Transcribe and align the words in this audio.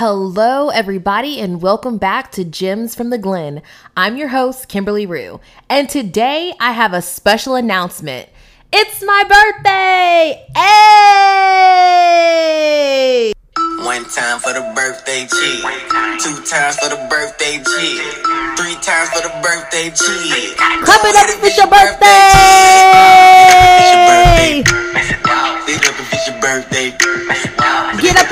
Hello, 0.00 0.70
everybody, 0.70 1.40
and 1.42 1.60
welcome 1.60 1.98
back 1.98 2.32
to 2.32 2.42
Gems 2.42 2.94
from 2.94 3.10
the 3.10 3.18
Glenn. 3.18 3.60
I'm 3.94 4.16
your 4.16 4.28
host, 4.28 4.66
Kimberly 4.66 5.04
Rue, 5.04 5.40
and 5.68 5.90
today 5.90 6.54
I 6.58 6.72
have 6.72 6.94
a 6.94 7.02
special 7.02 7.54
announcement. 7.54 8.30
It's 8.72 9.02
my 9.02 9.24
birthday! 9.28 10.46
Hey! 10.56 10.94
One 13.84 14.04
time 14.04 14.38
for 14.38 14.54
the 14.54 14.72
birthday 14.74 15.26
cheese. 15.26 15.60
Two 16.24 16.42
times 16.48 16.78
for 16.78 16.88
the 16.88 17.06
birthday 17.10 17.58
cheese. 17.58 18.00
Three 18.56 18.76
times 18.80 19.10
for 19.10 19.20
the 19.20 19.38
birthday 19.42 19.90
cheese. 19.90 20.54
Clap 20.56 21.04
it 21.04 21.14
up 21.14 21.28
it's 21.44 21.58
your 21.58 21.66
birthday! 21.66 23.29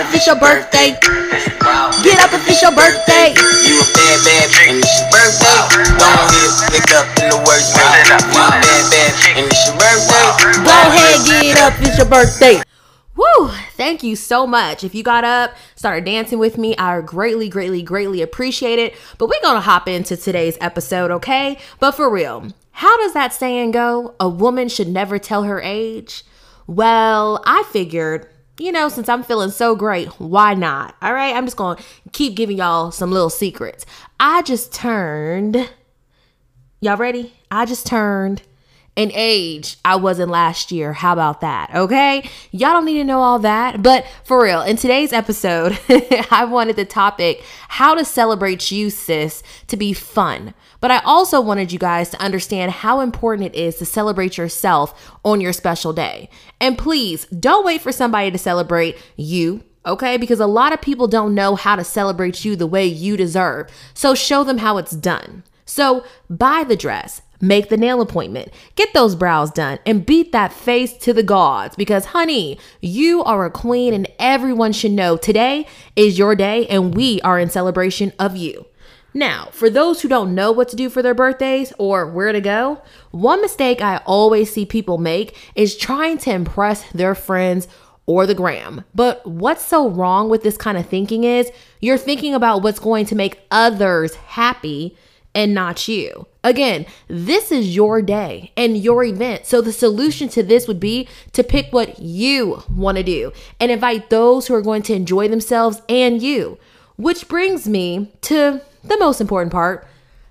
If 0.08 0.14
it's 0.14 0.26
your 0.26 0.36
birthday! 0.36 0.96
Get 2.02 2.18
up 2.24 2.32
if 2.32 2.48
it's 2.48 2.62
your 2.62 2.72
birthday! 2.72 3.36
You 3.68 3.76
a 3.76 3.84
bad 3.92 4.18
bad 4.24 4.48
and 4.64 4.80
it's 4.80 4.96
your 4.96 5.10
birthday. 5.12 5.60
Don't 6.00 6.32
hit 6.32 6.52
pick 6.72 6.88
up 6.96 7.06
in 7.20 7.28
the 7.28 7.40
worst 7.44 7.76
way. 7.76 8.08
You 8.08 8.16
a 8.16 8.50
bad 8.56 8.84
bad 8.88 9.12
and 9.36 9.46
it's 9.52 9.66
your 9.68 9.76
birthday. 9.76 10.64
Go 10.64 10.72
ahead, 10.72 11.26
get 11.26 11.58
up. 11.60 11.74
It's 11.80 11.98
your 11.98 12.08
birthday. 12.08 12.62
Woo! 13.16 13.48
Thank 13.76 14.02
you 14.02 14.16
so 14.16 14.46
much. 14.46 14.82
If 14.82 14.94
you 14.94 15.02
got 15.02 15.24
up, 15.24 15.54
started 15.74 16.04
dancing 16.04 16.38
with 16.38 16.56
me, 16.56 16.74
I 16.76 17.00
greatly, 17.02 17.48
greatly, 17.48 17.82
greatly 17.82 18.22
appreciate 18.22 18.78
it. 18.78 18.94
But 19.18 19.28
we're 19.28 19.42
gonna 19.42 19.60
hop 19.60 19.88
into 19.88 20.16
today's 20.16 20.56
episode, 20.60 21.10
okay? 21.10 21.58
But 21.80 21.92
for 21.92 22.08
real, 22.08 22.48
how 22.70 22.96
does 22.96 23.12
that 23.12 23.34
saying 23.34 23.72
go? 23.72 24.14
A 24.18 24.28
woman 24.28 24.68
should 24.68 24.88
never 24.88 25.18
tell 25.18 25.42
her 25.42 25.60
age? 25.60 26.24
Well, 26.66 27.42
I 27.44 27.64
figured, 27.70 28.28
you 28.58 28.72
know, 28.72 28.88
since 28.88 29.08
I'm 29.08 29.22
feeling 29.22 29.50
so 29.50 29.74
great, 29.74 30.08
why 30.20 30.54
not? 30.54 30.96
All 31.00 31.14
right, 31.14 31.34
I'm 31.34 31.46
just 31.46 31.56
gonna 31.56 31.80
keep 32.12 32.34
giving 32.34 32.58
y'all 32.58 32.90
some 32.90 33.10
little 33.10 33.30
secrets. 33.30 33.86
I 34.18 34.42
just 34.42 34.72
turned. 34.72 35.70
Y'all 36.80 36.96
ready? 36.96 37.32
I 37.50 37.64
just 37.64 37.86
turned 37.86 38.42
an 38.98 39.12
age 39.14 39.76
I 39.84 39.94
wasn't 39.94 40.32
last 40.32 40.72
year. 40.72 40.92
How 40.92 41.12
about 41.12 41.40
that? 41.40 41.70
Okay. 41.72 42.28
Y'all 42.50 42.72
don't 42.72 42.84
need 42.84 42.98
to 42.98 43.04
know 43.04 43.20
all 43.20 43.38
that. 43.38 43.80
But 43.80 44.04
for 44.24 44.42
real, 44.42 44.60
in 44.60 44.76
today's 44.76 45.12
episode, 45.12 45.78
I 46.32 46.44
wanted 46.50 46.74
the 46.74 46.84
topic 46.84 47.44
how 47.68 47.94
to 47.94 48.04
celebrate 48.04 48.72
you, 48.72 48.90
sis, 48.90 49.44
to 49.68 49.76
be 49.76 49.92
fun. 49.92 50.52
But 50.80 50.90
I 50.90 50.98
also 51.04 51.40
wanted 51.40 51.70
you 51.70 51.78
guys 51.78 52.10
to 52.10 52.20
understand 52.20 52.72
how 52.72 52.98
important 52.98 53.54
it 53.54 53.58
is 53.58 53.76
to 53.76 53.86
celebrate 53.86 54.36
yourself 54.36 55.16
on 55.24 55.40
your 55.40 55.52
special 55.52 55.92
day. 55.92 56.28
And 56.60 56.76
please 56.76 57.26
don't 57.26 57.64
wait 57.64 57.80
for 57.80 57.92
somebody 57.92 58.32
to 58.32 58.38
celebrate 58.38 58.98
you 59.16 59.62
okay? 59.86 60.18
Because 60.18 60.40
a 60.40 60.46
lot 60.46 60.74
of 60.74 60.82
people 60.82 61.08
don't 61.08 61.34
know 61.34 61.54
how 61.54 61.74
to 61.74 61.84
celebrate 61.84 62.44
you 62.44 62.56
the 62.56 62.66
way 62.66 62.84
you 62.84 63.16
deserve. 63.16 63.70
So 63.94 64.14
show 64.14 64.44
them 64.44 64.58
how 64.58 64.76
it's 64.76 64.90
done. 64.90 65.44
So 65.64 66.04
buy 66.28 66.64
the 66.64 66.76
dress, 66.76 67.22
make 67.40 67.68
the 67.68 67.76
nail 67.76 68.00
appointment, 68.00 68.52
get 68.74 68.92
those 68.92 69.14
brows 69.14 69.50
done, 69.50 69.78
and 69.86 70.06
beat 70.06 70.32
that 70.32 70.52
face 70.52 70.92
to 70.98 71.12
the 71.12 71.22
gods. 71.22 71.76
Because, 71.76 72.06
honey, 72.06 72.58
you 72.80 73.22
are 73.24 73.44
a 73.44 73.50
queen, 73.50 73.94
and 73.94 74.08
everyone 74.18 74.72
should 74.72 74.92
know 74.92 75.16
today 75.16 75.66
is 75.96 76.18
your 76.18 76.34
day, 76.34 76.66
and 76.66 76.94
we 76.94 77.20
are 77.22 77.38
in 77.38 77.50
celebration 77.50 78.12
of 78.18 78.36
you. 78.36 78.66
Now, 79.14 79.48
for 79.52 79.70
those 79.70 80.02
who 80.02 80.08
don't 80.08 80.34
know 80.34 80.52
what 80.52 80.68
to 80.68 80.76
do 80.76 80.90
for 80.90 81.02
their 81.02 81.14
birthdays 81.14 81.72
or 81.78 82.06
where 82.06 82.32
to 82.32 82.40
go, 82.40 82.82
one 83.10 83.40
mistake 83.40 83.80
I 83.80 83.98
always 84.04 84.52
see 84.52 84.66
people 84.66 84.98
make 84.98 85.36
is 85.54 85.76
trying 85.76 86.18
to 86.18 86.30
impress 86.30 86.88
their 86.92 87.14
friends 87.14 87.68
or 88.06 88.26
the 88.26 88.34
gram. 88.34 88.84
But 88.94 89.26
what's 89.26 89.64
so 89.64 89.88
wrong 89.88 90.28
with 90.28 90.42
this 90.42 90.56
kind 90.56 90.78
of 90.78 90.86
thinking 90.86 91.24
is 91.24 91.50
you're 91.80 91.98
thinking 91.98 92.34
about 92.34 92.62
what's 92.62 92.78
going 92.78 93.06
to 93.06 93.14
make 93.14 93.40
others 93.50 94.14
happy 94.14 94.96
and 95.38 95.54
not 95.54 95.86
you. 95.86 96.26
Again, 96.42 96.84
this 97.06 97.52
is 97.52 97.76
your 97.76 98.02
day 98.02 98.50
and 98.56 98.76
your 98.76 99.04
event. 99.04 99.46
So 99.46 99.60
the 99.60 99.72
solution 99.72 100.28
to 100.30 100.42
this 100.42 100.66
would 100.66 100.80
be 100.80 101.08
to 101.32 101.44
pick 101.44 101.72
what 101.72 102.00
you 102.00 102.64
want 102.68 102.98
to 102.98 103.04
do 103.04 103.32
and 103.60 103.70
invite 103.70 104.10
those 104.10 104.48
who 104.48 104.54
are 104.54 104.60
going 104.60 104.82
to 104.82 104.94
enjoy 104.94 105.28
themselves 105.28 105.80
and 105.88 106.20
you. 106.20 106.58
Which 106.96 107.28
brings 107.28 107.68
me 107.68 108.12
to 108.22 108.60
the 108.82 108.98
most 108.98 109.20
important 109.20 109.52
part 109.52 109.86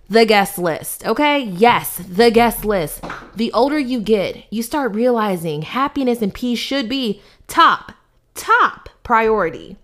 the 0.10 0.26
guest 0.26 0.58
list. 0.58 1.06
Okay? 1.06 1.40
Yes, 1.40 1.98
the 1.98 2.30
guest 2.30 2.66
list. 2.66 3.02
The 3.34 3.54
older 3.54 3.80
you 3.80 4.02
get, 4.02 4.44
you 4.52 4.62
start 4.62 4.94
realizing 4.94 5.62
happiness 5.62 6.22
and 6.22 6.34
peace 6.34 6.60
should 6.60 6.90
be 6.90 7.22
top, 7.48 7.94
top 8.36 8.90
priority. 9.04 9.78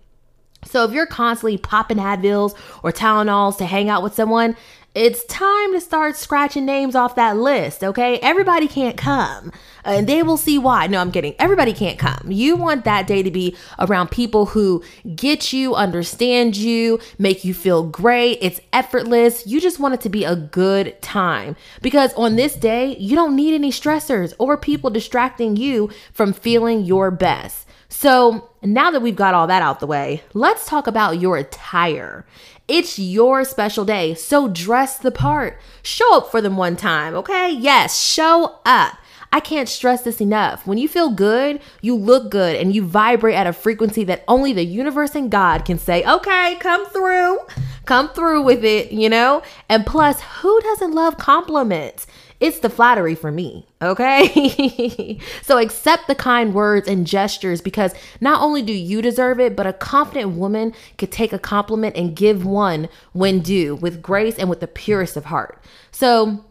So 0.64 0.84
if 0.84 0.92
you're 0.92 1.06
constantly 1.06 1.56
popping 1.58 1.98
Advils 1.98 2.54
or 2.82 2.90
Tylenols 2.90 3.58
to 3.58 3.66
hang 3.66 3.88
out 3.88 4.02
with 4.02 4.14
someone, 4.14 4.56
it's 4.94 5.24
time 5.24 5.72
to 5.72 5.80
start 5.80 6.16
scratching 6.16 6.64
names 6.64 6.94
off 6.94 7.16
that 7.16 7.36
list, 7.36 7.82
okay? 7.82 8.18
Everybody 8.20 8.68
can't 8.68 8.96
come, 8.96 9.50
and 9.84 10.08
they 10.08 10.22
will 10.22 10.36
see 10.36 10.56
why. 10.56 10.86
No, 10.86 11.00
I'm 11.00 11.10
kidding. 11.10 11.34
Everybody 11.40 11.72
can't 11.72 11.98
come. 11.98 12.30
You 12.30 12.54
want 12.54 12.84
that 12.84 13.08
day 13.08 13.22
to 13.22 13.30
be 13.30 13.56
around 13.80 14.12
people 14.12 14.46
who 14.46 14.84
get 15.16 15.52
you, 15.52 15.74
understand 15.74 16.56
you, 16.56 17.00
make 17.18 17.44
you 17.44 17.54
feel 17.54 17.82
great. 17.82 18.38
It's 18.40 18.60
effortless. 18.72 19.46
You 19.46 19.60
just 19.60 19.80
want 19.80 19.94
it 19.94 20.00
to 20.02 20.08
be 20.08 20.22
a 20.24 20.36
good 20.36 21.00
time 21.02 21.56
because 21.82 22.14
on 22.14 22.36
this 22.36 22.54
day, 22.54 22.96
you 22.96 23.16
don't 23.16 23.34
need 23.34 23.54
any 23.54 23.72
stressors 23.72 24.32
or 24.38 24.56
people 24.56 24.90
distracting 24.90 25.56
you 25.56 25.90
from 26.12 26.32
feeling 26.32 26.84
your 26.84 27.10
best. 27.10 27.66
So, 27.96 28.50
now 28.60 28.90
that 28.90 29.00
we've 29.00 29.16
got 29.16 29.34
all 29.34 29.46
that 29.46 29.62
out 29.62 29.78
the 29.78 29.86
way, 29.86 30.24
let's 30.34 30.66
talk 30.66 30.88
about 30.88 31.20
your 31.20 31.36
attire. 31.36 32.26
It's 32.66 32.98
your 32.98 33.44
special 33.44 33.84
day, 33.84 34.14
so 34.14 34.48
dress 34.48 34.98
the 34.98 35.12
part. 35.12 35.58
Show 35.82 36.16
up 36.16 36.30
for 36.30 36.42
them 36.42 36.56
one 36.56 36.74
time, 36.74 37.14
okay? 37.14 37.50
Yes, 37.50 37.98
show 37.98 38.58
up. 38.66 38.98
I 39.32 39.38
can't 39.38 39.68
stress 39.68 40.02
this 40.02 40.20
enough. 40.20 40.66
When 40.66 40.76
you 40.76 40.88
feel 40.88 41.10
good, 41.10 41.60
you 41.82 41.94
look 41.94 42.30
good 42.30 42.56
and 42.56 42.74
you 42.74 42.84
vibrate 42.84 43.36
at 43.36 43.46
a 43.46 43.52
frequency 43.52 44.02
that 44.04 44.24
only 44.26 44.52
the 44.52 44.64
universe 44.64 45.14
and 45.14 45.30
God 45.30 45.64
can 45.64 45.78
say, 45.78 46.04
okay, 46.04 46.56
come 46.60 46.86
through, 46.86 47.38
come 47.86 48.08
through 48.08 48.42
with 48.42 48.64
it, 48.64 48.90
you 48.90 49.08
know? 49.08 49.40
And 49.68 49.86
plus, 49.86 50.20
who 50.42 50.60
doesn't 50.60 50.92
love 50.92 51.16
compliments? 51.16 52.08
It's 52.40 52.58
the 52.58 52.70
flattery 52.70 53.14
for 53.14 53.30
me, 53.30 53.66
okay? 53.80 55.18
so 55.42 55.58
accept 55.58 56.08
the 56.08 56.14
kind 56.14 56.52
words 56.52 56.88
and 56.88 57.06
gestures 57.06 57.60
because 57.60 57.94
not 58.20 58.42
only 58.42 58.62
do 58.62 58.72
you 58.72 59.00
deserve 59.00 59.40
it, 59.40 59.56
but 59.56 59.66
a 59.66 59.72
confident 59.72 60.32
woman 60.32 60.74
could 60.98 61.12
take 61.12 61.32
a 61.32 61.38
compliment 61.38 61.96
and 61.96 62.16
give 62.16 62.44
one 62.44 62.88
when 63.12 63.40
due 63.40 63.76
with 63.76 64.02
grace 64.02 64.38
and 64.38 64.50
with 64.50 64.60
the 64.60 64.66
purest 64.66 65.16
of 65.16 65.26
heart. 65.26 65.62
So, 65.90 66.44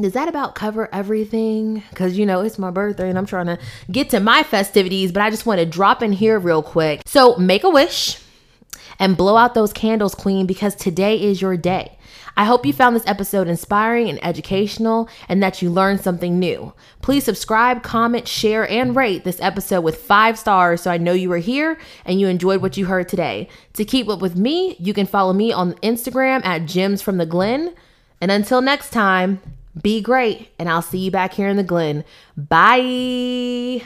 does 0.00 0.12
that 0.12 0.28
about 0.28 0.54
cover 0.54 0.88
everything? 0.94 1.82
Because, 1.90 2.16
you 2.16 2.24
know, 2.24 2.40
it's 2.40 2.58
my 2.58 2.70
birthday 2.70 3.08
and 3.08 3.18
I'm 3.18 3.26
trying 3.26 3.46
to 3.46 3.58
get 3.90 4.10
to 4.10 4.20
my 4.20 4.44
festivities, 4.44 5.10
but 5.10 5.22
I 5.22 5.30
just 5.30 5.44
want 5.44 5.58
to 5.58 5.66
drop 5.66 6.02
in 6.02 6.12
here 6.12 6.38
real 6.38 6.62
quick. 6.62 7.02
So, 7.04 7.36
make 7.36 7.64
a 7.64 7.70
wish 7.70 8.20
and 8.98 9.16
blow 9.16 9.36
out 9.36 9.54
those 9.54 9.72
candles, 9.72 10.14
Queen, 10.14 10.46
because 10.46 10.74
today 10.74 11.20
is 11.20 11.40
your 11.40 11.56
day. 11.56 11.96
I 12.36 12.44
hope 12.44 12.64
you 12.64 12.72
found 12.72 12.94
this 12.94 13.06
episode 13.06 13.48
inspiring 13.48 14.08
and 14.08 14.24
educational 14.24 15.08
and 15.28 15.42
that 15.42 15.60
you 15.60 15.70
learned 15.70 16.00
something 16.00 16.38
new. 16.38 16.72
Please 17.02 17.24
subscribe, 17.24 17.82
comment, 17.82 18.28
share, 18.28 18.68
and 18.68 18.94
rate 18.94 19.24
this 19.24 19.40
episode 19.40 19.80
with 19.80 19.96
five 19.96 20.38
stars 20.38 20.82
so 20.82 20.90
I 20.90 20.98
know 20.98 21.12
you 21.12 21.30
were 21.30 21.38
here 21.38 21.78
and 22.04 22.20
you 22.20 22.28
enjoyed 22.28 22.62
what 22.62 22.76
you 22.76 22.86
heard 22.86 23.08
today. 23.08 23.48
To 23.72 23.84
keep 23.84 24.08
up 24.08 24.20
with 24.20 24.36
me, 24.36 24.76
you 24.78 24.94
can 24.94 25.06
follow 25.06 25.32
me 25.32 25.52
on 25.52 25.74
Instagram 25.74 26.44
at 26.44 26.66
Gems 26.66 27.02
from 27.02 27.16
the 27.18 27.26
Glenn. 27.26 27.74
And 28.20 28.30
until 28.30 28.60
next 28.60 28.90
time, 28.90 29.40
be 29.80 30.00
great, 30.00 30.50
and 30.58 30.68
I'll 30.68 30.82
see 30.82 30.98
you 30.98 31.10
back 31.10 31.34
here 31.34 31.48
in 31.48 31.56
the 31.56 31.62
Glenn. 31.62 32.04
Bye. 32.36 33.82